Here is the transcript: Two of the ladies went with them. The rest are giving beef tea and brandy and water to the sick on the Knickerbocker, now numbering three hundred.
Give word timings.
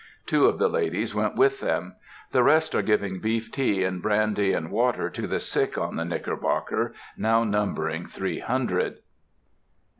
Two 0.25 0.47
of 0.47 0.57
the 0.57 0.67
ladies 0.67 1.13
went 1.13 1.35
with 1.35 1.59
them. 1.59 1.95
The 2.31 2.41
rest 2.41 2.73
are 2.73 2.81
giving 2.81 3.19
beef 3.19 3.51
tea 3.51 3.83
and 3.83 4.01
brandy 4.01 4.51
and 4.51 4.71
water 4.71 5.11
to 5.11 5.27
the 5.27 5.39
sick 5.39 5.77
on 5.77 5.95
the 5.95 6.05
Knickerbocker, 6.05 6.95
now 7.15 7.43
numbering 7.43 8.07
three 8.07 8.39
hundred. 8.39 8.97